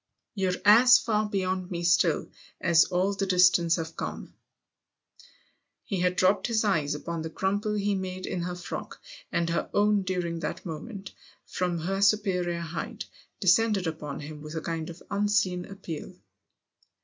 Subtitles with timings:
[0.33, 4.33] "You're as far beyond me still as all the distance I've come."
[5.91, 8.41] THE OTHER HOUSE 43 He had dropped his eyes upon the crumple he made in
[8.41, 8.99] her frock,
[9.31, 11.11] and her own during that moment,
[11.45, 13.05] from her superior height,
[13.39, 16.15] descended upon him with a kind of unseen appeal.